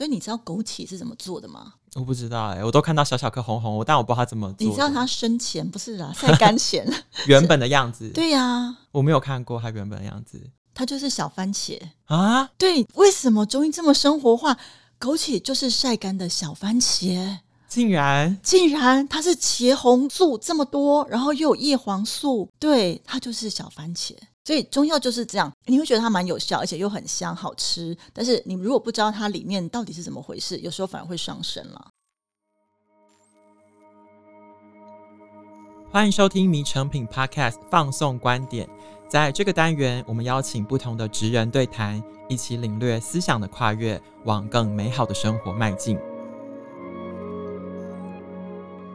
[0.00, 1.74] 所以你知道枸杞是怎么做的吗？
[1.94, 4.66] 我不知道哎、欸，我都看到小小颗红红，但我不知道它怎么做。
[4.66, 6.90] 你知道它生前不是啊，晒干前
[7.28, 8.08] 原本的样子。
[8.14, 10.40] 对呀、啊，我没有看过它原本的样子。
[10.72, 12.48] 它就是小番茄啊？
[12.56, 14.56] 对，为什么中医这么生活化？
[14.98, 17.36] 枸杞就是晒干的小番茄，
[17.68, 24.14] 竟然竟然它是茄红素这么多，然后又有叶黄素，对，它就是小番茄。
[24.44, 27.96] 所以中药就是这样，你会觉得它蛮有效，而且又很香好吃。
[28.12, 31.90] 但是你如果不知道它里面到底是怎么回事，有时候反而会伤身了。
[35.92, 38.66] 欢迎收听《迷诚品 Podcast》放送观点，
[39.08, 45.98] 在这个单元，我们邀请不同的职人对谈，一起领略思想的跨越，往更美好的生活迈进。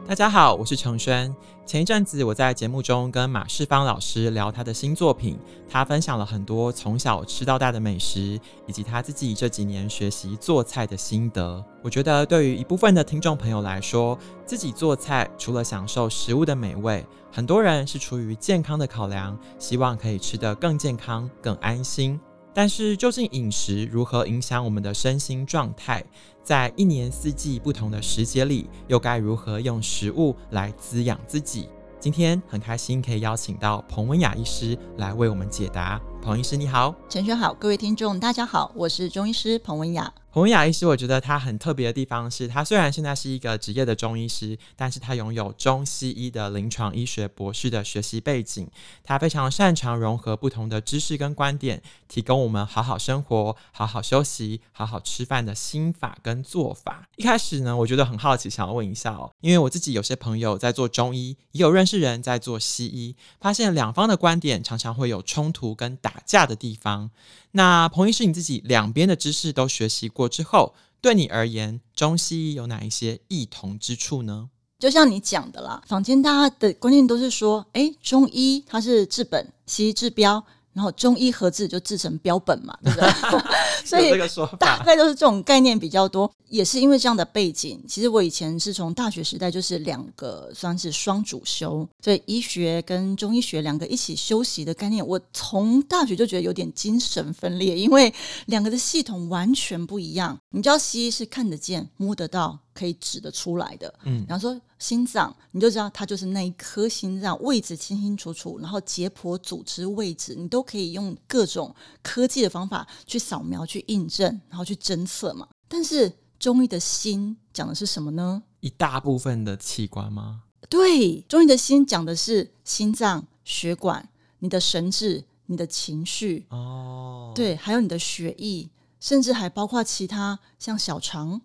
[0.08, 1.34] 大家好，我是承轩。
[1.66, 5.36] 前一阵子我在节目中跟马世芳老师聊他的新作品，
[5.68, 8.38] 他分享了很多从小吃到大的美食，
[8.68, 11.62] 以及他自己这几年学习做菜的心得。
[11.82, 22.18] 我觉得对于一部分的听众朋友来说，自己做菜除了享受食物的美味，很多人是出于健康的考量，希望可以吃得更健康、更安心。
[22.54, 26.02] 但是，究竟饮食如何影响我们的身心状态？
[26.46, 31.68] 在一年四季不同的时节里，又该如何用食物来滋养自己？
[31.98, 36.00] 今天很开心可以邀请到彭文雅医师来为我们解答。
[36.22, 40.14] 彭医师你好，陈轩好，各位听众大家好，我是中医师彭文雅。
[40.36, 48.68] 彭文雅医师，我觉得他很特别的地方是，他虽然现在是一个职业的中医师，但是他拥有中西医的临床医学博士的学习背景。
[49.02, 57.08] 他非常擅长融合不同的知识跟观点，提供我们好好生活、好好休息、好好吃饭的心法跟做法。
[57.16, 67.10] 一开始呢，我觉得很好奇，想要问一下哦，因为我自己有些朋友在做中医，也有认识人在做西医，发现两方的观点常常会有冲突跟打架的地方。
[67.52, 74.50] 那彭医师，你自己两边的知识都学习过之后，对你而言，中西医有哪一些异同之处呢？
[74.78, 80.44] 就像你讲的啦，坊间大家的观念都是说，哎，中医它是治本，西医治标。
[80.76, 83.08] 然后中医合治就制成标本嘛，对不对？
[83.82, 84.12] 所以
[84.58, 87.82] 大概都是这种概念比较多，也是因为这样的背景。
[87.88, 98.12] 其实我以前是从大学时代就是两个算是双主修，所以医学跟中医学两个一起修习的概念，我从大学就觉得有点精神分裂，因为
[98.44, 100.38] 两个的系统完全不一样。
[100.50, 102.58] 你知道西医是看得见、摸得到。
[102.76, 115.48] 可以指得出来的，嗯，然后说心脏，你就知道它就是那一颗心脏位置清清楚楚，然后解剖组织位置，你都可以用各种科技的方法去扫描、去印证，然后去侦测嘛。
[115.66, 118.42] 但是中医的心讲的是什么呢？
[118.60, 120.42] 一大部分的器官吗？
[120.68, 124.06] 对，中医的心讲的是心脏、血管、
[124.40, 128.68] 你的神志、你的情绪哦，对，还有你的血液，
[129.00, 131.40] 甚至还包括其他像小肠。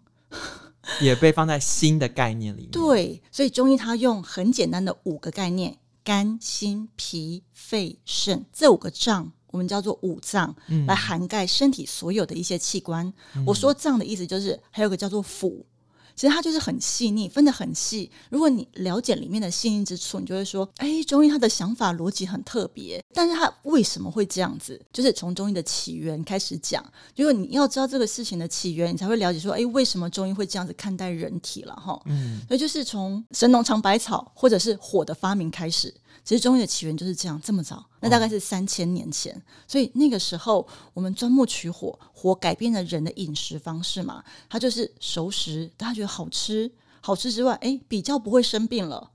[1.02, 2.72] 也被放在心的概念里面。
[2.72, 13.12] 对，所以中医它用很简单的五个概念：肝、心、脾、肺、肾这五个脏，我们叫做五脏，嗯、来涵盖身体所有的一些器官。
[13.36, 15.64] 嗯、我说脏的意思就是还有个叫做腑。
[16.16, 18.10] 其实它就是很细腻，分得很细。
[18.30, 23.04] 如果你了解里面的细腻之处，你就会说：哎，中医它的想法逻辑很特别。
[23.14, 24.80] 但是它为什么会这样子？
[24.94, 26.84] 就是从中医的起源开始讲。
[27.16, 31.74] 如果你要知道这个事情的起源，你才会了解说：哎，为什么中医会这样子看待人体了？
[31.76, 35.94] 哈，嗯，所以就是从神农尝百草，或者是火的发明开始。
[36.24, 39.36] 其实中医的起源就是这样，这么早，那大概是三千年前。
[39.36, 44.24] 哦、所以那个时候，我们钻木取火，火改变了人的饮食方式嘛。
[44.50, 46.72] 它就是熟食，大家觉得好吃，
[47.02, 49.12] 好吃之外，哎，比较不会生病了。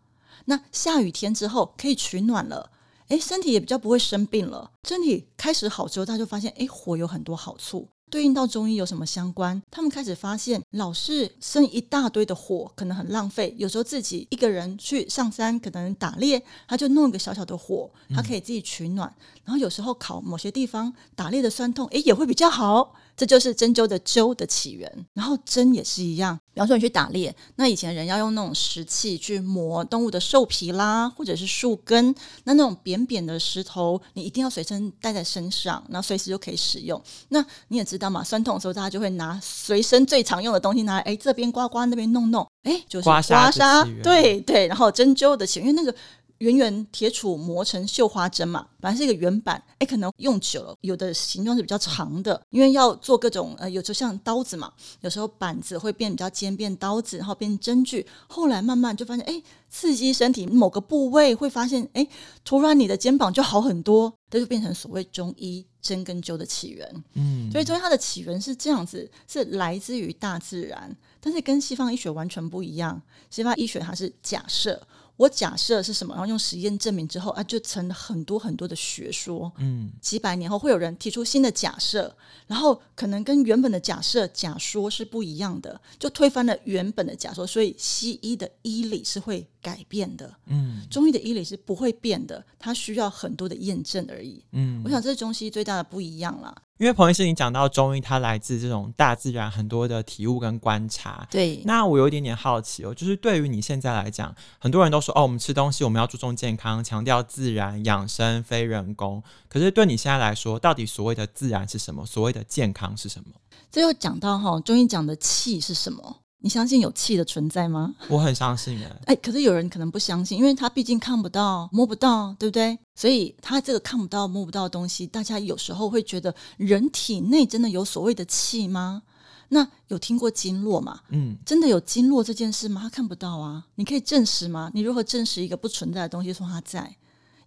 [0.46, 2.70] 那下雨天之后可以取暖了，
[3.08, 4.70] 哎，身体也比较不会生病了。
[4.84, 7.88] 身体开始好之后，大家就发现，哎，火有很多好处。
[8.08, 9.60] 对应到中医有什么相关？
[9.68, 13.52] 他们开始发现，老是生一大堆的火，可能很浪费。
[13.58, 19.08] 有时候自己一个人去上山，可能打猎，他就弄一个小小的火，他可以自己取暖。
[19.08, 22.94] 嗯、然后有时候烤某些地方打猎的酸痛，诶，也会比较好。
[23.16, 25.06] 这就是针灸的灸的起源。
[25.15, 32.15] 然后针也是一样，比方说你去打猎，那以前人要用那种石器去磨动物的兽皮啦，或者是树根，
[32.45, 37.03] 那那种扁扁的石头，你一定要随身带在身上，然后随时就可以使用。
[37.30, 43.28] 那你也知道嘛，酸痛的时候大家就会拿随身最常用的东西拿来，哎，这边刮刮，那边弄弄，哎，就是刮痧。
[43.28, 45.97] 刮痧，对对，然后针灸的起源，因为那个。
[46.38, 58.06] 圆圆铁杵磨成绣花针嘛，本来是一个圆板，哎，可能用久了，有的形状是比较长的，因为要做各种呃，有时候像刀子嘛，有时候板子会变比较尖，变刀子，然后变针具。
[58.27, 62.06] 后来慢慢就发现，哎，刺激身体某个部位，会发现，哎，
[62.44, 67.04] 突然你的肩膀就好很多，这就变成所谓中医针跟灸的起源。
[67.15, 73.00] 嗯，所以中医它的起源是这样子，是来自于大自然，但是跟西方医学完全不一样。
[73.30, 74.86] 西方医学它是假设。
[75.16, 79.51] 我假设是什么，然后用实验证明之后啊，就成了很多很多的学说。
[79.59, 82.15] 嗯，几百年后会有人提出新的假设，
[82.47, 87.47] 然后可能跟原本的假设假说是不一样的，就推翻了原本的假说。
[87.47, 90.33] 所以西医的医理是会改变的。
[90.47, 94.41] 嗯，中医的医理是不会变的，它需要很多的验证而已。
[94.53, 96.54] 嗯，我想这是中西医最大的不一样啦。
[96.78, 101.27] 因为彭医师，你讲到中医，它来自这种大自然很多的体悟跟观察。
[101.28, 109.21] 对，那我有一点点好奇哦，就是对于你现在来讲，很多人都说哦，我们吃东西我们要注重健康，强调自然养生，非人工。
[109.48, 112.07] 可是对你现在来说，到底所谓的自然是什么？
[112.07, 113.30] 所谓的健康是什么？
[113.72, 116.22] 这又讲到哈，中医讲的气是什么？
[116.47, 117.93] 你相信有气的存在吗？
[118.09, 122.78] 我很相信哎、欸，可是有人可能不相信，因为他毕竟看不到、摸不到，对不对？
[122.95, 129.03] 所以他这个看不到、摸不到的东西，大家有时候会觉得人体内真的有所谓的气吗？
[129.48, 131.01] 那有听过经络吗？
[131.09, 132.81] 嗯，真的有经络这件事吗？
[132.81, 134.71] 他看不到啊，你可以证实吗？
[134.72, 136.97] 你如何证实一个不存在的东西说它在？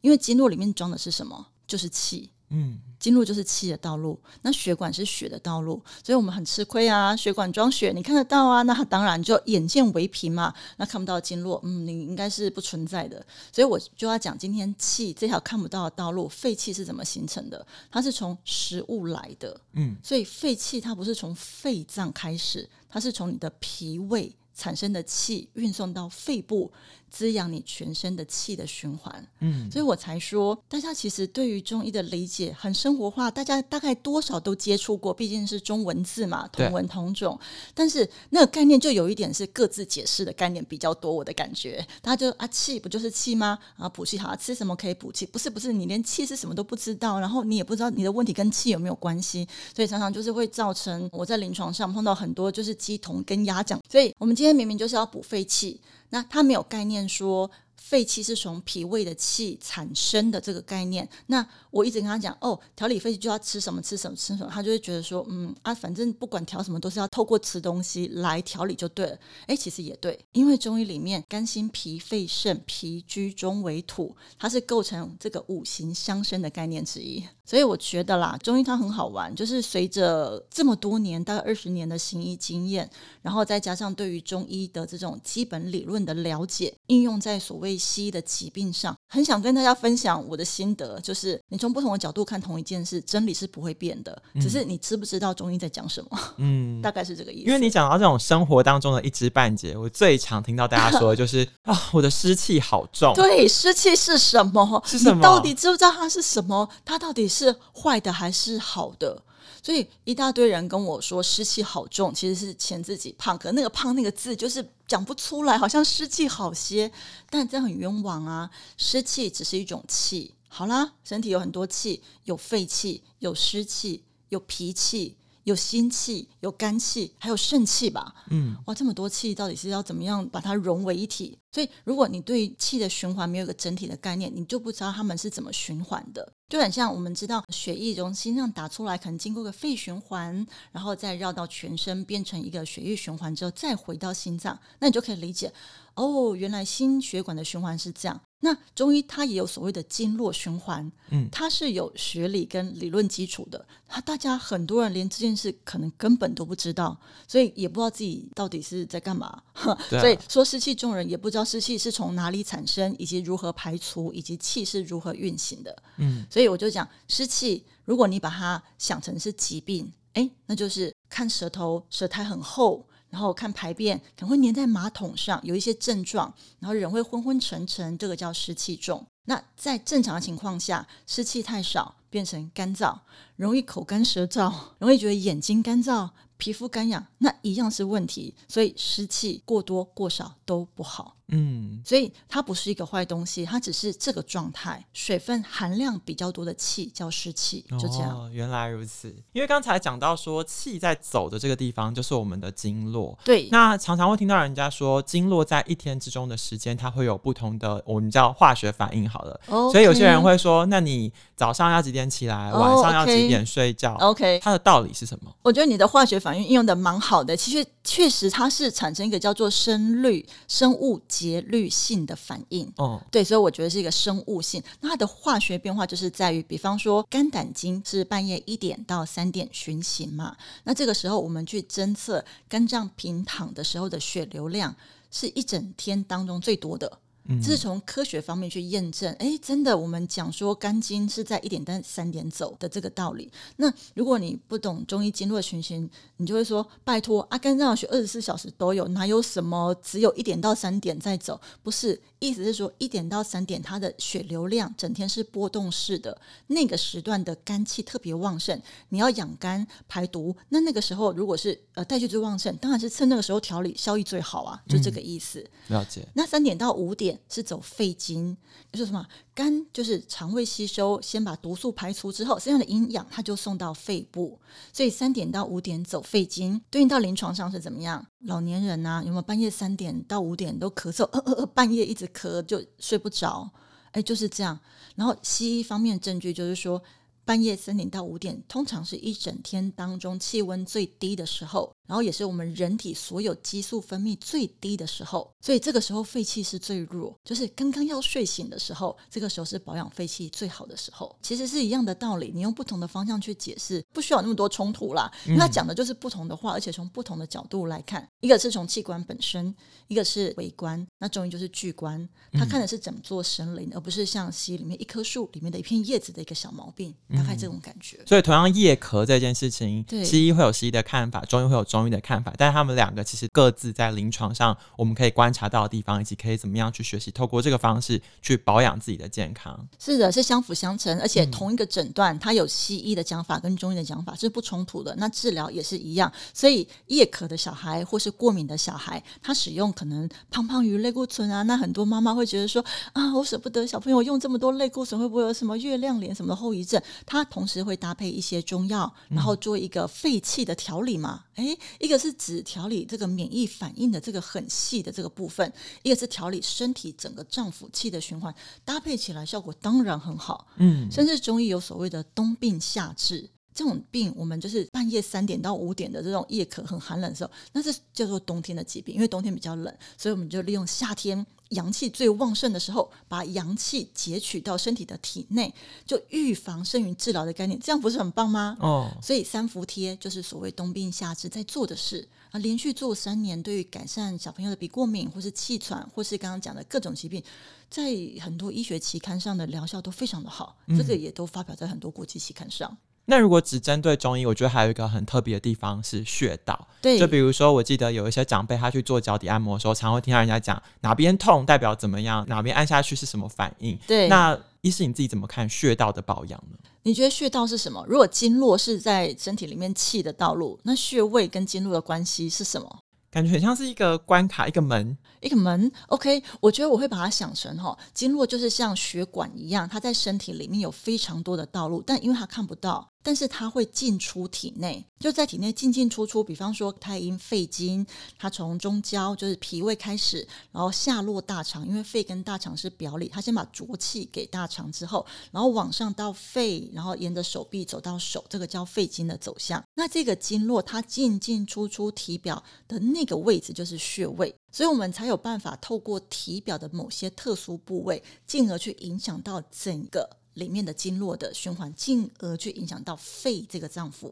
[0.02, 1.48] 因为经络里面装的是什么？
[1.66, 2.30] 就是气。
[2.50, 7.16] 嗯，经络就是气的道路，那血管是血的道路，所以我们很吃亏啊。
[7.16, 8.64] 血管装血，你看得到啊？
[8.64, 10.54] 那它当然就眼见为凭嘛。
[10.78, 13.24] 那看不到经络，嗯，你应该是不存在的。
[13.52, 17.66] 所以我就要讲今天气这条看不到的道路，废气是怎么形成的？
[17.92, 26.72] 它是从食物来的，嗯，所以废气它不是从肺脏开始，它是从你的脾胃产生的气运送到肺部。
[27.10, 37.40] 滋养你全身的气的循环，嗯，所以我才说，大家其实对于中医的理解很生活化，大家大概多少都接触过，毕竟是中文字嘛，同文同种。
[37.74, 43.58] 但是那个概念就有一点是各自解释的概念比较多，我的感觉，大家就啊，气不就是气吗？
[43.78, 45.26] 啊，补气好，吃什么可以补气？
[45.26, 53.80] 不是，不是，你连气是什么都不知道，然后你也不知道你的问题跟气有没有关系，所以常常就是会造成我在临床上碰到很多就是鸡同跟鸭讲。
[53.90, 55.80] 所以我们今天明明就是要补肺气。
[56.10, 57.50] 那他没有概念说。
[57.82, 69.18] 肺气是从脾胃的气产生的这个概念，那我一直跟他讲哦，调理肺气就要吃什么吃什么吃什么，他就会觉得说，嗯啊，反正不管调什么都是要透过吃东西来调理就对了。
[69.48, 77.26] 哎，其实也对，因为中医里面肝心脾肺肾脾居中为土，它是构成这个五行相生的概念之一。
[77.50, 82.88] 所以我觉得啦，中医它很好玩，就是随着这么多年大概二十年的行医经验，
[83.24, 87.80] 然后再加上对于中医的这种基本理论的了解，应用在所谓。
[87.80, 96.20] 西医的疾病上，很想跟大家分享我的心得，就是你从不同的角度看同一件事，真理是不会变的，嗯、只是你知不知道中医在讲什么？
[96.38, 97.46] 嗯，大概是这个意思。
[97.46, 103.14] 因为你讲到这种生活当中的一知半解，我最常听到大家说的就是 啊，我的湿气好重。
[103.16, 104.84] 对，湿气是什么？
[104.86, 105.16] 是什么？
[105.16, 106.70] 你到底知不知道它是什么？
[106.84, 109.24] 它到底是是坏的还是好的？
[109.62, 113.38] 所以一大堆人跟我说湿气好重，其实是嫌自己胖。
[113.38, 116.92] 可那个“胖”那个字就是讲不出来，好像湿气好些，
[117.30, 118.50] 但这很冤枉啊！
[118.78, 120.34] 湿气只是一种气。
[120.48, 125.18] 好啦，身体有很多气，有肺气，有湿气，有脾气。
[125.44, 128.14] 有心气，有肝气，还有肾气吧。
[128.30, 131.38] 嗯，哇，这么多气，到底是要怎么样把它融为一体？
[131.52, 136.32] 所以，如果你对气的循环没有一个整体的概念，你就不知道它们是怎么循环的。
[136.48, 144.60] 就很像我们知道，血液从心脏打出来，可能经过个肺循环，然后再绕到全身，变成一个血液循环之后，再回到心脏。
[144.80, 145.52] 那你就可以理解，
[145.96, 148.22] 哦，原来心血管的循环是这样。
[148.42, 153.66] 那中医它也有所谓的经络循环，嗯，它是有学理跟理论基础的。
[153.86, 159.44] 它大家很多人连这件事可能根本都不知道，所以也不知道自己到底是在干嘛。
[159.54, 165.84] 啊、所以说湿气重人也不知道湿气是从哪里产生，以及如何排除，以及气是如何运行的。
[165.98, 172.88] 嗯，所以我就讲湿气，如果你把它想成是疾病，哎，那就是看舌头，舌苔很厚。
[173.10, 179.06] 然后看排便可能会粘在马桶上，有一些症状，然后人会昏昏沉沉，这个叫湿气重。
[179.26, 182.98] 那在正常情况下，湿气太少，变成干燥，
[183.36, 188.34] 容易口干舌燥，容易觉得眼睛干燥、皮肤干痒，那一样是问题。
[188.48, 191.16] 所以湿气过多过少都不好。
[191.32, 198.18] 嗯，所以它不是一个坏东西，它只是这个状态，水分含量比较多的气叫湿气，就这样。
[198.18, 199.14] 哦，原来如此。
[199.34, 203.50] 因为刚才讲到说气在走的这个地方就是我们的经络，对。
[203.52, 209.10] 那常常会听到人家说，经络在一天之中的时间，它会有不同的，我们叫化学反应。
[209.10, 209.72] 好了，Okay.
[209.72, 215.34] 所以有些人会说，那你早上要几点起来，oh, 晚上要几点睡觉？OK，它的道理是什么？
[215.42, 222.72] 我觉得你的化学反应应用的蛮好的，其实确实它是产生一个叫做生律、生物节律性的反应。
[222.78, 224.62] 哦，对，所以我觉得是一个生物性。
[224.80, 234.76] 那它的化学变化就是在于，比方说肝胆经是半夜一点到三点循行嘛，那这个时候我们去侦测肝脏平躺的时候的血流量，
[235.10, 237.00] 是一整天当中最多的。
[237.38, 243.32] 这是从科学方面去验证，哎，真的，我们讲说肝经是在一点到三点走的这个道理。
[243.58, 251.40] 那如果你不懂中医经络循行，你就会说，拜托，阿，肝脏血二十四小时都有，哪有什么只有一点到三点在走？
[251.62, 258.60] 不是，意思是说一点到三点，它的血流量整天是波动式的，那个时段的肝气特别旺盛，
[258.90, 265.40] 你要养肝排毒，那那个时候如果是呃代谢最旺盛，当然是趁那个时候调理效益最好啊，就这个意思。
[265.68, 266.08] 嗯，了解。
[266.16, 267.19] 那三点到五点。
[267.28, 268.38] 是走肺经，
[268.72, 269.06] 就是什么？
[269.34, 274.40] 肝就是肠胃吸收，先把毒素排除之后，剩下的营养它就送到肺部。
[274.72, 278.06] 所以三点到五点走肺经，对应到临床上是怎么样？
[278.20, 281.04] 老年人啊，有没有半夜三点到五点都咳嗽？
[281.06, 283.50] 呃呃呃，半夜一直咳就睡不着，
[283.92, 284.60] 哎，就是这样。
[284.96, 286.82] 然后西医方面证据就是说，
[287.24, 291.74] 半夜三点到五点，通常是一整天当中气温最低的时候。
[291.90, 301.18] 然后也是我们人体所有激素分泌最低的时候，所以这个时候肺气是最弱，就是刚刚要睡醒的时候，这个时候是保养肺气最好的时候。
[301.20, 305.12] 其实是一样的道理，你用不同的方向去解释，不需要那么多冲突啦。
[305.26, 309.52] 因为他讲的就是不同的话，而且从不同的角度来看，一个是从器官本身，
[309.88, 318.00] 一个是微观，那中医就是巨观，他看的是整座森林，而不是像西里面一棵树里面的一片叶子的一个小毛病，大概这种感觉。
[318.06, 321.79] 所以同样叶壳这件事情，对西医会有西医的看法，中医会有中。
[321.80, 329.68] 中医的看法，但是他们两个其实各自在临床上，我们可以观察到的地方，以及可以怎么样去学习，透过这个方式去保养自己的健康。
[329.80, 334.94] 是的，是相辅相成，而且同一个诊断，嗯、它有西医的讲法跟中医的讲法是不冲突的。
[334.98, 346.82] 那治疗也是一样，所以夜咳的小孩或是过敏的小孩，他使用可能胖胖鱼类固醇啊，那很多妈妈会觉得说啊，我舍不得小朋友用这么多类固醇，会不会有什么月亮脸什么的后遗症？
[347.06, 351.24] 他同时会搭配一些中药，然后做一个肺气的调理嘛。
[351.40, 351.58] 诶、嗯。
[351.80, 355.52] 一个是指调理这个免疫反应的这个很细的这个部分，
[355.84, 360.48] 一个是调理身体整个脏腑气的循环，搭配起来效果当然很好。
[360.58, 371.26] 嗯，甚至中医有所谓的冬病夏治，这种病我们就是半夜三点到五点的这种夜咳很寒冷的时候，那是叫做冬天的疾病，因为冬天比较冷，所以我们就利用夏天。
[371.50, 375.54] 阳气最旺盛的时候，把阳气截取到身体的体内，
[375.86, 378.58] 就预防胜于治疗的概念，这样不是很棒吗？
[378.60, 387.24] 哦，所以三伏贴就是所谓冬病夏治在做的事啊，连续做三年，对于改善小朋友的鼻过敏，或是气喘，或是刚刚讲的各种疾病，
[387.70, 387.92] 在
[388.22, 392.78] 很多医学期刊上的疗效都非常的好，嗯、这个也都发表在很多国际期刊上。
[393.10, 396.68] 那如果只针对中医，我觉得还有一个很特别的地方是穴道。
[396.80, 403.76] 对，就比如说，我记得有一些长辈他去做脚底按摩的时候，常会听到人家讲哪边痛代表怎么样，哪边按下去是什么反应。
[403.88, 406.58] 对，那医师你自己怎么看穴道的保养呢？
[406.84, 407.84] 你觉得穴道是什么？
[407.90, 412.80] 如果经络是在身体里面气的道路，那穴位跟经络的关系是什么？
[413.12, 415.72] 感觉很像是一个关卡，一个门，一个门。
[415.88, 422.88] OK，我觉得我会把它想成哈，经络就是像血管一样，它在身体里面有非常多的道路，但因为它看不到。
[423.02, 426.24] 但是它会进出体内，就在体内进进出出。
[426.24, 427.86] 比方说太阴肺经，
[428.18, 439.64] 它从中焦就是脾胃开始，然后下落大肠，因为肺跟大肠是表里，它先把浊气给大肠之后，然后往上到肺，然后沿着手臂走到手，这个叫肺经的走向。
[439.76, 450.19] 那这个经络它进进出出体表的那个位置就是穴位，所以我们才有办法透过体表的某些特殊部位，进而去影响到整个。
[450.36, 454.12] 里面的经络的循环，进而去影响到肺这个脏腑，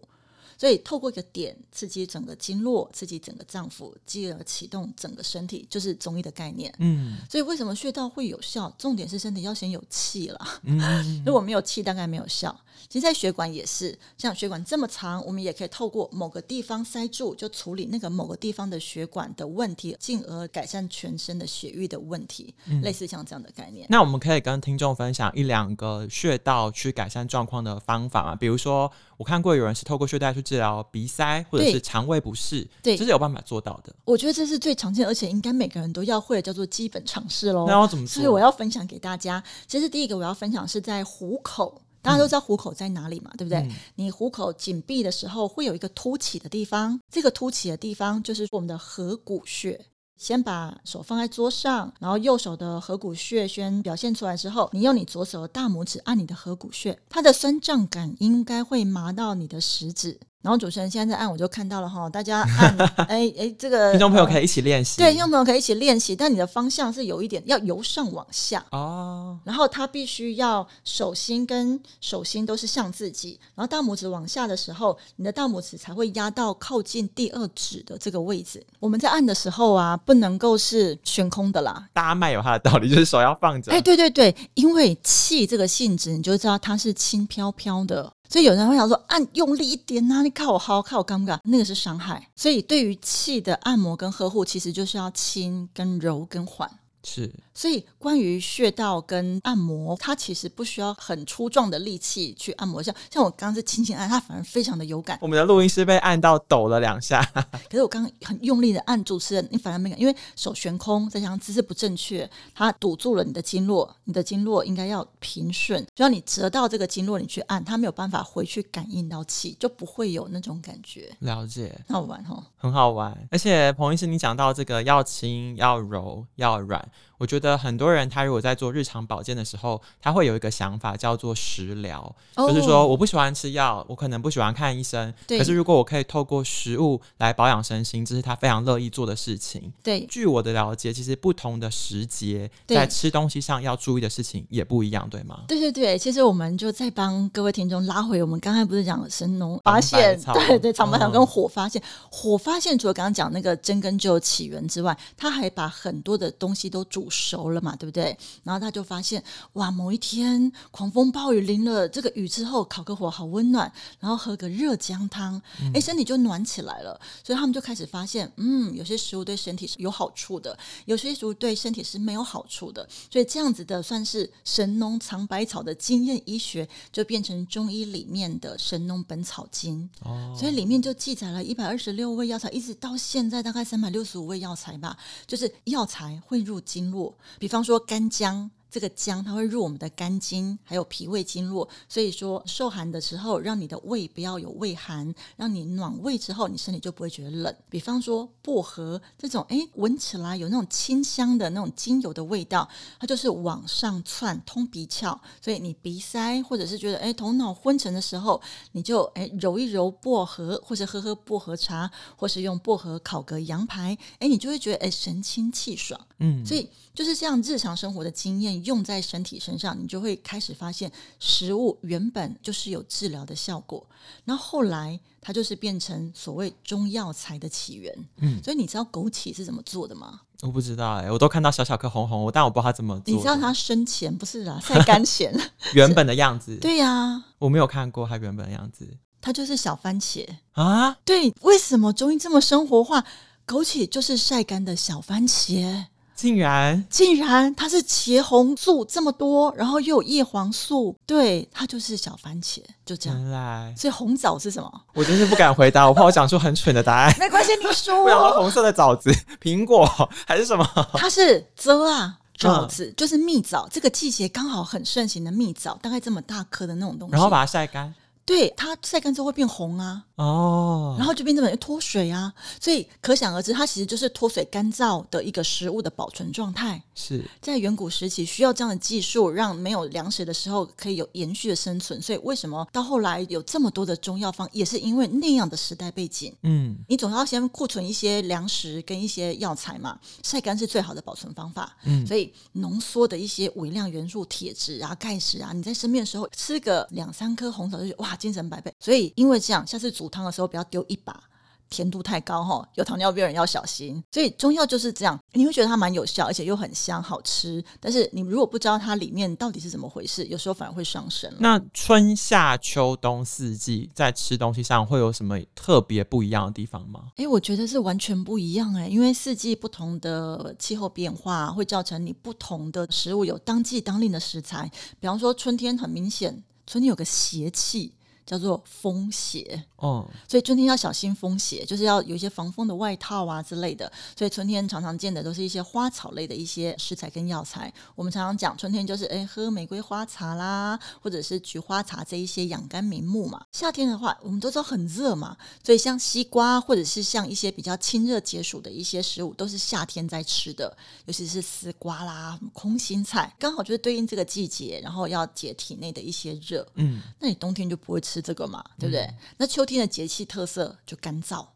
[0.57, 6.73] 所以透过一个点刺激整个经络，刺激整个脏腑，继而启动整个身体，就是中医的概念。
[6.79, 8.73] 嗯，所以为什么穴道会有效？
[8.77, 10.47] 重点是身体要先有气了。
[10.63, 10.79] 嗯，
[11.25, 12.59] 如果没有气，大概没有效。
[12.87, 22.53] 其实，在血管也是，像血管这么长，我们也可以透过某个地方塞住，就处理那个某个地方的血管的问题，进而改善全身的血液的问题。
[22.65, 23.87] 嗯、类似像这样的概念。
[23.89, 28.35] 那我们可以跟听众分享一两个穴道去改善状况的方法吗？
[28.35, 33.93] 比如说，我看过有人是透过穴道去治疗鼻塞或者是肠胃不适，对，这是有办法做到的。
[34.05, 37.65] 我觉得这是最常见，而且应该每个人都要会的，叫做基本常识喽。
[37.67, 38.13] 那要怎么做？
[38.15, 39.43] 所以我要分享给大家。
[39.67, 41.81] 其实第一个我要分享是在虎口。
[42.07, 43.59] 大家都知道虎口在哪里嘛，对不对？
[43.59, 49.85] 嗯、你虎口紧闭的时候，会有一个凸起的地方，这个凸起的地方就是我们的合谷穴。
[50.15, 60.19] 先把手放在桌上，然后右手的合谷穴先表现出来之后，你用你左手的大拇指按你的合谷穴，它的酸胀感应该会麻到你的食指。
[60.43, 62.77] 然后主持人现在在按，我就看到了哈，大家按，
[63.09, 78.65] 哎哎，这个听众朋友可以一起练习，对，听众朋友可以一起练习，但你的方向是有一点要由上往下哦，然后他必须要手心跟手心都是向自己，然后大拇指往下的时候，你的大拇指才会压到靠近第二指的这个位置。
[78.79, 88.13] 我们在按的时候啊，不能够是悬空的啦，大麦有它的道理，就是手要放着，哎，对对对，因为气这个性质，你就知道它是轻飘飘的。
[88.29, 92.29] 所以有人会想说，按用力一点呐、你看我好，看我尴尬，那个是伤害。
[92.35, 96.69] 所以对于气的按摩跟呵护，其实就是要轻跟柔跟缓。
[97.03, 97.33] 是。
[97.57, 105.17] 所以，关于穴道跟按摩，它其实不需要很粗壮的力气去按摩，像像我刚刚是轻轻按，它反而非常的有感。
[105.23, 107.19] 我们的录音师被按到抖了两下，
[107.67, 121.11] 可是我刚刚很用力的按，主持人你反而没感，因为手悬空，再加上姿势不正确，它堵住了你的经络，你的经络应该要平顺，只要你折到这个经络，你去按，它没有办法回去感应到气，就不会有那种感觉。
[121.21, 123.17] 了解，好玩哦，很好玩。
[123.31, 126.87] 而且彭医师，你讲到这个要轻要柔要软，
[127.17, 139.71] 我觉得很多人他如果在做日常保健的时候，他会有一个想法叫做食疗，哦、就是说我不喜欢吃药，我可能不喜欢看医生，可是如果我可以透过食物来保养身心，这是他非常乐意做的事情。
[139.81, 145.43] 对，据我的了解，其实不同的时节在吃东西上要注意的事情也不一样，对吗？
[145.47, 158.17] 对对对，其实我们就再帮各位听众拉回我们刚才不是讲神农发现，对对，长白草跟火发现，嗯、火发现除了刚刚讲那个真根灸起源之外，他还把很多的东西都煮熟了嘛，对不对？
[158.43, 159.23] 然后他就发现，
[159.53, 166.99] 哇，某一天狂风暴雨淋了这个雨之后，烤个火好温暖，然后喝个热姜汤，哎、嗯，身体就暖起来了。
[167.23, 172.87] 所以他们就开始发现，嗯，有些食物对身体是有好处的，有些食物对身体是没有好处的。
[173.11, 179.89] 所以这样子的算是神农尝百草的经验医学，就变成中医里面的《神农本草经》。
[180.07, 186.96] 哦，所以里面就记载了一百二十六味药材，一直到现在大概三百六十五味药材吧，就是药材汇入经络，
[187.39, 188.49] 比方说干姜。
[188.77, 197.55] 这个姜它会入我们的肝经，还有脾胃经络，所以说受寒的时候，让你的胃不要有胃寒，让你暖胃之后，你身体就不会觉得冷。
[197.71, 202.69] 比方说薄荷这种，哎，闻起来有那种清香的那种精油的味道，
[202.99, 208.39] 它就是往上窜，通鼻窍，所以你鼻塞或者是觉得哎头脑昏沉的时候，
[208.73, 215.99] 你就哎揉一揉薄荷，或者喝喝薄荷茶，或是用薄荷烤个羊排，哎，你就会觉得哎神清气爽。
[216.19, 218.66] 嗯，所以就是这样日常生活的经验。
[218.67, 223.83] 用在身体身上，你就会开始发现，食物原本就是有治疗的效果。
[224.25, 227.93] 那后后来，它就是变成所谓中药材的起源。
[228.17, 230.21] 嗯，所以你知道枸杞是怎么做的吗？
[230.41, 233.13] 我不知道哎、欸，我都看到小小颗红红，但我不知道它怎么做。
[233.13, 235.31] 你知道它生前不是啊，晒干前
[235.73, 236.55] 原本的样子。
[236.57, 238.97] 对呀、啊，我没有看过它原本的样子。
[239.21, 240.97] 它就是小番茄啊。
[241.05, 243.05] 对，为什么中医这么生活化？
[243.45, 245.85] 枸杞就是晒干的小番茄。
[246.17, 253.17] 竟然，竟然它是茄红素这么多，然后又有叶黄素，对，它就是小番茄，就这样。
[253.21, 254.81] 原来，所以红枣是什么？
[254.95, 257.15] 我真是不敢回答，我怕我讲出很蠢的答案。
[257.19, 258.03] 没关系，你说。
[258.03, 259.87] 我想说红色的枣子， 苹果
[260.25, 260.67] 还是什么？
[260.93, 267.13] 它是枣啊，枣子、嗯、就是蜜枣，这个季节刚好很盛行的蜜枣，大概这么大颗的那种东西。
[267.13, 267.93] 然后把它晒干。
[268.27, 270.03] 对，它晒干之后会变红啊。
[270.17, 276.83] 哦，然后就变成脱水啊，所以可想而知，它其实就是脱水干燥的一个食物的保存状态。
[276.93, 282.01] 是在远古时期需要这样的技术，让没有粮食的时候可以有延续的生存。
[282.01, 286.35] 所以为什么到后来有这么多的中药方，也是因为那样的时代背景。
[286.41, 291.77] 嗯，你总要先库存一些粮食跟一些药材嘛，晒干是最好的保存方法。
[291.83, 298.73] 嗯，所以浓缩的一些微量元素，铁质啊、钙质啊，你在生病的时候吃个两三颗红枣，就哇精神百倍。
[298.79, 300.07] 所以因为这样，下次煮。
[300.09, 301.21] 汤的时候不要丢一把，
[301.69, 304.01] 甜度太高哈，有糖尿病人要小心。
[304.11, 307.61] 所以中药就是这样，你会觉得它蛮有效，而且又很香好吃。
[307.81, 311.31] 但是你如果不知道它里面到底是怎么回事，有时候反而会伤身。
[311.39, 317.11] 那春夏秋冬四季在吃东西上会有什么特别不一样的地方吗？
[317.17, 324.71] 哎，我觉得是完全不一样哎，因为四季不同的气候变化会造成你不同的食物有当季当令的食材。
[325.01, 327.93] 比方说春天很明显，春天有个邪气。
[328.27, 333.89] 叫做风邪哦，所以春天要小心风邪，就是要有一些防风的外套啊之类的。
[334.17, 337.73] 所以春天常常见的都是一些花草类的一些食材跟药材。
[337.95, 343.45] 我们常常讲春天就是哎喝玫瑰花茶啦，或者是菊花茶这一些养肝明目嘛。
[343.53, 356.67] 夏天的话，我们都知道很热嘛，所以像西瓜或者是像一些比较清热解暑的一些食物，都是夏天在吃的，尤其是丝瓜啦、空心菜，刚好就是对应这个季节，然后要解体内的一些热。
[356.73, 358.16] 嗯，那你冬天就不会吃。
[358.21, 359.01] 这个嘛，对不对？
[359.01, 361.47] 嗯、那秋天的节气特色就干燥，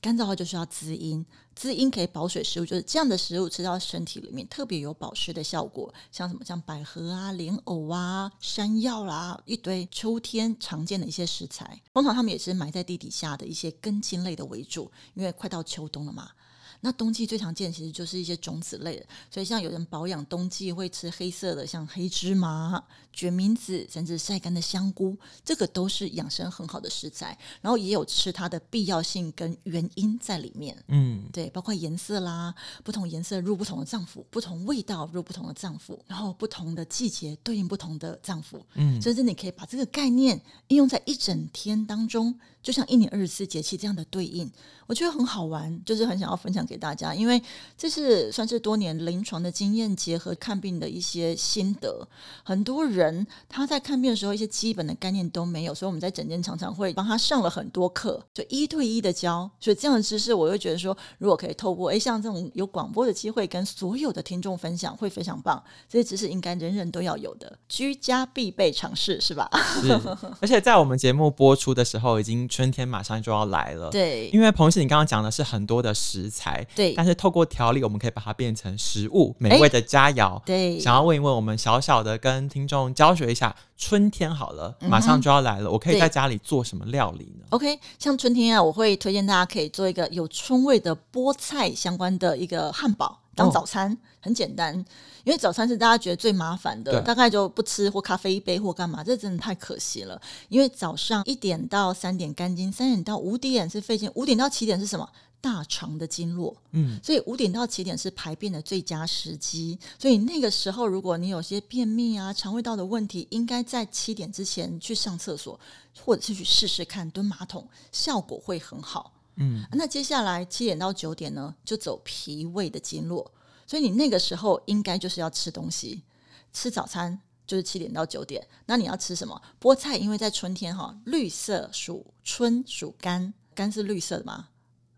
[0.00, 1.24] 干燥的话就需要滋阴，
[1.54, 5.92] 滋阴可以保水食物，就是这样的食物吃到身体里面特别有保湿的效果。
[6.12, 16.30] 像什么，像百合啊、莲藕啊、山药啦、啊，一堆秋天常见的一些食材，通常他们也是埋在地底下的一些根茎类的为主，因为快到秋冬了嘛。
[16.80, 27.36] 那冬季最常见其实就是一些种子类的，所以像有人保养冬季会吃黑色的，像黑芝麻、决明子，甚至晒干的香菇，这个都是养生很好的食材。
[27.60, 30.76] 然后也有吃它的必要性跟原因在里面。
[30.88, 38.60] 嗯，对，包括颜色啦，不同颜色入不同的脏腑，不同味道入不同的脏腑，然后不同的季节对应不同的脏腑。
[38.74, 42.38] 嗯，甚至你可以把这个概念应用在一整天当中。
[42.66, 44.50] 就像一年二十四节气这样的对应，
[44.88, 47.40] 我觉得很好玩，就是很想要分享给大家，因为
[47.78, 52.08] 这是算是多年临床的经验结合看病的一些心得。
[52.42, 59.48] 很多人他在看病的时候一些基本的概念都没有，所以我们在诊间常常会帮他上了很多课，就一对一的教。
[59.60, 65.62] 所以这样的知识，我会觉得说，如果可以透过诶像这种有广播的机会跟所有的听众分享，会非常棒。
[65.88, 69.48] 这些知识应该人人都要有的，居家必备常识，是吧？
[69.80, 69.92] 是。
[70.40, 72.48] 而且在我们节目播出的时候已经。
[72.56, 80.80] 春天马上就要来了，对，因为彭医师，你刚刚讲的是很多的食材，对，但是透过调理，我们可以把它变成食物，美味的佳肴，对。
[80.80, 93.20] 想要问一问我们小小的跟听众教学一下，春天好了，马上就要来了，嗯、我可以在家里做什么料理呢？OK，像春天啊，我会推荐大家可以做一个有春味的菠菜相关的一个汉堡。
[93.34, 94.74] 当早餐、哦、很简单，
[95.22, 100.20] 因为早餐是大家觉得最麻烦的，大概就不吃或咖啡一杯或干嘛，这真的太可惜了。
[100.48, 105.08] 因为早上一点到三点肝经，三点到五点是肺经，五点到七点是什么？
[105.40, 106.56] 大肠的经络。
[106.72, 109.78] 嗯，所以五点到七点是排便的最佳时机。
[109.96, 115.60] 所以那个时候，如果你有些便秘啊、肠胃道的问题，应该在七点之前去上厕所，
[116.04, 119.12] 或者是去试试看蹲马桶，效果会很好。
[119.36, 123.30] 嗯，那接下来七点到九点呢，就走脾胃的经络，
[123.66, 126.04] 所以你那个时候应该就是要吃东西，
[126.52, 128.46] 吃早餐就是七点到九点。
[128.66, 129.42] 那你要吃什么？
[129.60, 134.48] 菠菜，因为在春天哈，绿色属春属肝，肝是绿色的吗？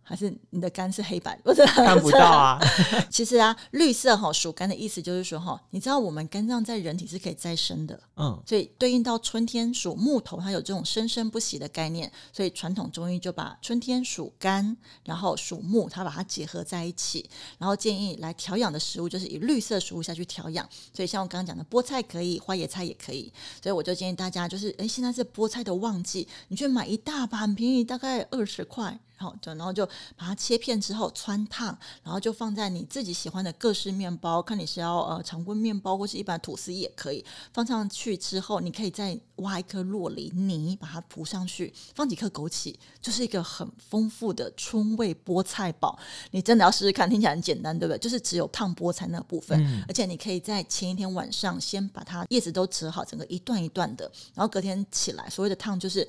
[0.09, 1.39] 还是你的肝是黑白？
[1.45, 2.59] 不是看不到啊。
[3.11, 20.67] 其实啊，绿色哈属肝的意思就是说哈，你知道我们肝脏在人体是可以再生的，嗯，所以对应到春天属木头，它有这种生生不息的概念，所以传统中医就把春天属肝，然后属木，它把它结合在一起，然后建议来调养的食物就是以绿色食物下去调养。
[20.95, 23.31] 所以像我刚刚讲的菠菜可以，花椰菜也可以，
[23.63, 28.99] 所以我就建议大家就是，哎，现在是菠菜的旺季，你去买一大把，很便宜，大概二十块。
[29.19, 29.85] 好，就然后就
[30.17, 45.99] 把它切片之后穿烫，然后就放在你自己喜欢的各式面包，看你是要呃长棍面包或是一般吐司也可以放上去之后，你可以再挖一颗洛梨泥把它铺上去，放几颗枸杞，就是一个很丰富的春味菠菜堡。
[46.31, 47.99] 你真的要试试看，听起来很简单，对不对？
[47.99, 56.07] 就是只有烫菠菜那部分，嗯、而且你可以在前一天晚上先把它叶子都折好，整个一段一段的，然后隔天起来，所谓的烫就是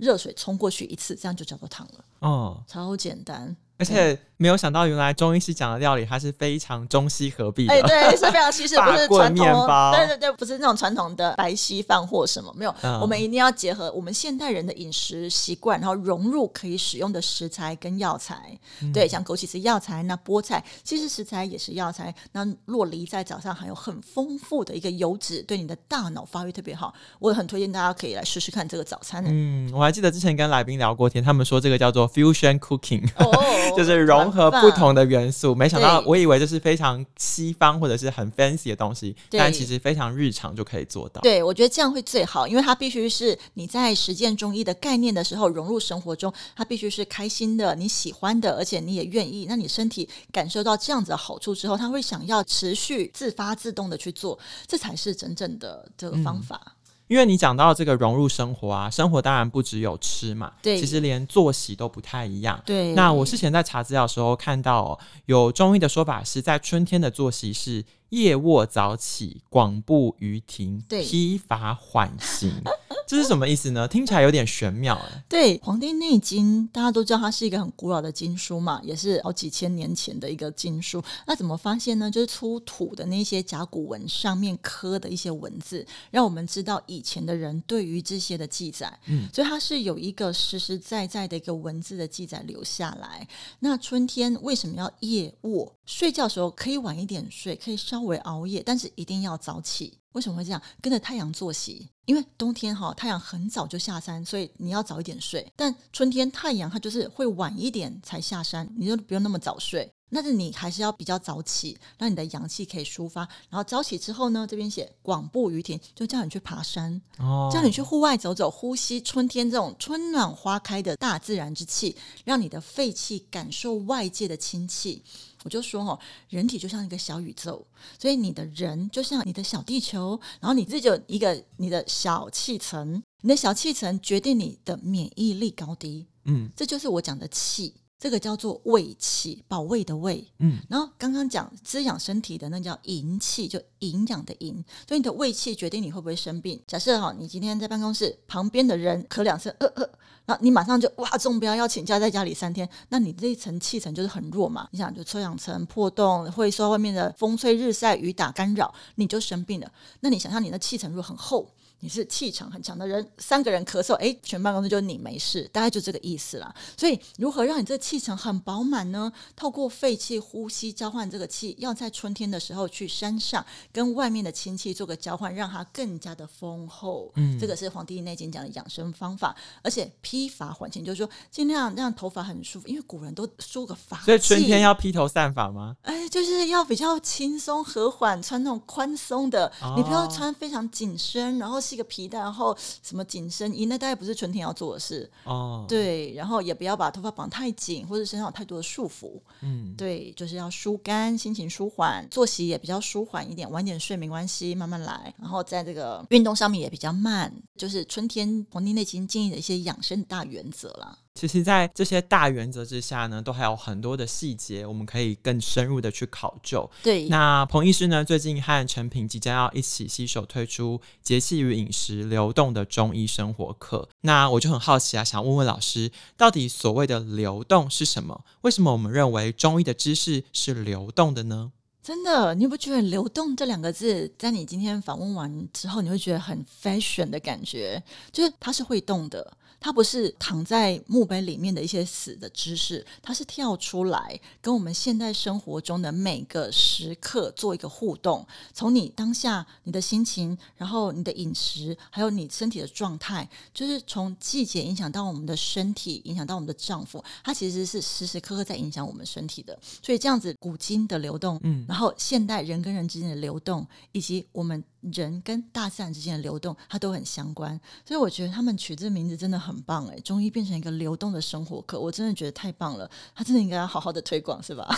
[0.00, 2.04] 热水冲过去一次，这样就叫做烫了。
[2.20, 3.56] 哦，超简单。
[3.80, 7.72] 而且没有想到，原来中医师讲的料理，它是非常中西合璧的。
[7.72, 9.66] 哎，对，是非常西式， 不是传统。
[9.92, 12.74] 对对对，不是那种传统的白稀饭或什么，没有。
[12.82, 18.58] 嗯、我们一定要结合我们现代人的饮食习惯，然后融入可以使用的食材跟药材。
[18.82, 22.14] 嗯、对，像枸杞是药材，那菠菜其实食材也是药材。
[22.32, 26.92] 那洛梨在早上含有很丰富的一个油脂，对你的大脑发育特别好。
[27.18, 29.24] 我很推荐大家可以来试试看这个早餐。
[29.26, 33.08] 嗯，我还记得之前跟来宾聊过天，他们说这个叫做 fusion cooking。
[33.16, 33.68] 哦。
[33.76, 35.54] 就是融合不同的元素。
[35.54, 41.20] 没想到，我以为这是非常西方或者是很 fancy 的东西，但其实非常日常就可以做到。
[41.20, 49.46] 对，我觉得这样会最好，因为它必须是你在实践中医的概念的时候融入生活中，它必须是开心的、你喜欢的，而且你也愿意。
[49.48, 56.60] 那你身体感受到这样子的好处之后，他会想要持续自发自动的去做，这才是真正的这个方法。
[56.64, 56.72] 嗯
[57.10, 62.62] 因为你讲到这个融入生活啊，生活当然不只有吃嘛，对，其实连作息都不太一样。
[62.64, 72.62] 对，那我之前在查资料的时候看到，哦，有中医的说法是在春天的作息是夜卧早起，广步于庭，披发缓行。
[73.06, 73.88] 这是什么意思呢？
[73.88, 75.24] 听起来有点玄妙哎。
[75.28, 81.02] 对，《黄帝内经》大家都知道，它是一个很古老的经书嘛，也是好几千年前的一个经书。
[81.26, 82.08] 那怎么发现呢？
[82.08, 88.96] 就是出土的那些甲骨文上面刻的一些文字，让我们知道以前的人对于这些的记载。
[89.06, 93.26] 嗯，所以它是有一个实实在在的一个文字的记载留下来。
[93.58, 95.72] 那春天为什么要夜卧？
[95.84, 99.98] 睡觉的时候可以晚一点睡，可以稍微熬夜，但是一定要早起。
[100.12, 100.60] 为什么会这样？
[100.80, 105.52] 跟着太阳作息，因为冬天哈太阳很早就下山，所以你要早一点睡。
[105.54, 109.92] 但春天太阳它就是会晚一点才下山，你就不用那么早睡。
[110.12, 113.20] 但是你还是要比较早起，让你的阳气可以抒发。
[113.48, 125.02] 然后早起之后呢，这边写广步于庭，就叫你去爬山，哦，叫你去户外走走，呼吸春天这种春暖花开的大自然之气，让你的肺气感受外界的清气。
[125.42, 127.64] 我就说哦，人体就像一个小宇宙，
[127.98, 136.06] 所以你的人就像你的小地球，然后你自己有一个你的小气层，你的小气层决定你的免疫力高低。
[136.24, 140.26] 嗯，这就是我讲的气，这个叫做胃气，保卫的卫。
[140.38, 146.58] 嗯，然后刚刚讲滋养身体的那叫营气，就营养的营，所以你的胃气决定你会不会生病。
[146.66, 149.86] 假设哈，你今天在办公室旁边的人咳两声，呃呃。
[150.26, 154.68] 那你马上就哇中标要请假在家里三天，那你这一层气层就是很弱嘛？
[154.70, 159.70] 你想就臭氧层破洞，会受外面的风吹日晒雨打干扰，你就生病了。
[160.00, 161.50] 那你想象你的气层如果很厚。
[161.82, 166.54] 你是气场很强的人，三个人咳嗽，哎，全办公室就你没事，大概就这个意思啦。
[166.76, 169.10] 所以，如何让你这个气场很饱满呢？
[169.34, 177.10] 透过肺气呼吸交换这个气，要在春天的时候去山上跟外面的清气做个交换，让它更加的丰厚。
[177.16, 183.96] 嗯，这个是《黄帝内经》讲的养生方法，而且披发缓行，就是说尽量让头发很舒服，因为古人都梳个发。
[184.02, 185.74] 所以春天要披头散发吗？
[185.80, 191.58] 哎，就是要比较轻松和缓，穿那种宽松的，哦、你不要穿非常紧身，然后。
[191.70, 195.64] 系个皮带，然后什么紧身衣，那大概不是春天要做的事哦。
[195.68, 199.20] 对，然后也不要把头发绑太紧，或者身上有太多的束缚。
[199.42, 205.14] 嗯，对，就是要疏肝，心情舒缓，作息也比较舒缓一点，晚点睡没关系，慢慢来。
[205.18, 210.98] 然后在这个运动上面也比较慢，就是春天《黄帝内经》建议的一些养生大原则了。
[211.20, 216.68] 其实，在这些大原则之下呢，都还有很多的细节，我们可以更深入的去考究。
[216.82, 223.86] 对，那彭医师呢，最近和陈平即将要一起携手推出《节气与饮食流动的中医生活课》。
[224.00, 228.24] 那我就很好奇啊，想问问老师，到底所谓的流动是什么？
[228.40, 231.52] 为什么我们认为中医的知识是流动的呢？
[231.82, 237.82] 真的，你不觉得“流动”这两个字，在你今天访问完之后，你会觉得很 fashion 的感觉？
[238.12, 239.36] 就是它是会动的。
[239.60, 248.26] 它不是躺在墓碑里面的一些死的知识，它是跳出来跟我们现代生活中的每个时刻做一个互动。
[248.54, 259.58] 从你当下你的心情，然后你的饮食，还有你身体的状态，就是从季节影响到我们的身体，影响到我们的脏腑，它其实是时时刻刻在影响我们身体的。
[259.82, 264.64] 所以这样子古今的流动，嗯，然后现代人跟人之间的流动，以及我们。
[264.92, 269.98] 人跟大自然之间的流动，它都很相关，所以我觉得他们取这个名字真的很棒哎！
[270.00, 274.68] 中医变成一个流动的生活课，我真的觉得太棒了，他真的应该要好好的推广，是吧？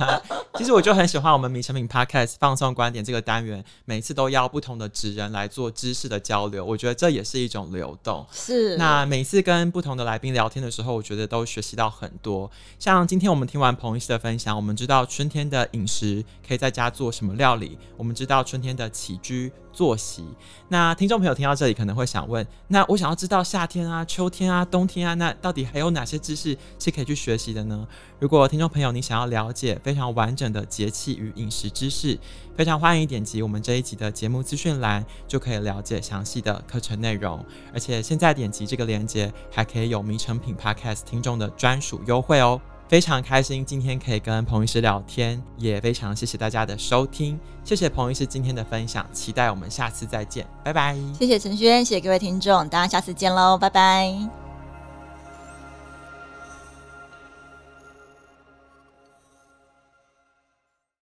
[0.56, 8.26] 其实我就很喜欢我们米成品 Podcast 放送观点这个单元，每次都邀不同的职人来做知识的交流，我觉得这也是一种流动。
[8.32, 12.50] 是，那每次跟不同的来宾聊天的时候，我觉得都学习到很多。
[12.78, 19.45] 像今天我们听完彭医师的分享，我们知道春天的饮食可以在家做什么料理，我们知道春天的起居。
[19.72, 20.24] 作息。
[20.68, 27.86] 那听众朋友听到这里可能会想问：那我想要知道夏天啊、秋天啊、冬天啊，那到底还有哪些知识是可以去学习的呢？
[28.18, 32.18] 如果听众朋友你想要了解非常完整的节气与饮食知识，
[32.56, 37.44] 非常欢迎点击我们这一集的节目资讯栏，就可以了解详细的课程内容。
[37.72, 42.60] 而且现在点击这个链接，还可以有名成品 Podcast 听众的专属优惠哦。
[42.88, 50.96] 非常开心今天可以跟彭医师聊天，也非常谢谢大家的收听，谢谢彭医师今天的分享，期待我们下次再见，拜拜。
[51.18, 54.45] 谢谢陈轩，谢谢各位听众，大家下次见喽，拜拜。